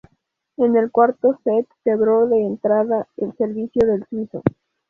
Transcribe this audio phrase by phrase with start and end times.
[0.57, 4.41] En el cuarto set quebró de entrada el servicio del suizo.